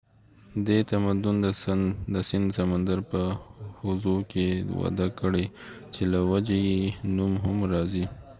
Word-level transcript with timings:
دې 0.67 0.77
تمدن 0.89 1.35
د 1.43 1.47
سند 2.29 2.47
سمندر 2.57 2.99
په 3.11 3.21
حوزو 3.79 4.17
کې 4.31 4.47
وده 4.81 5.07
کړي 5.19 5.45
چې 5.93 6.01
له 6.11 6.19
وجې 6.31 6.57
یې 6.69 6.79
نوم 7.15 7.33
هم 7.43 7.57
راځي 7.71 8.05